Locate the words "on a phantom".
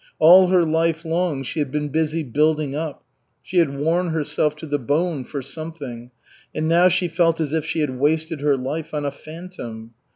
8.95-9.93